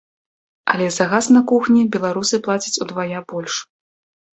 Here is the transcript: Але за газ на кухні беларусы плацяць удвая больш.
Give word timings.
Але 0.73 0.87
за 0.95 1.07
газ 1.11 1.29
на 1.37 1.43
кухні 1.53 1.85
беларусы 1.99 2.43
плацяць 2.51 2.77
удвая 2.87 3.27
больш. 3.33 3.53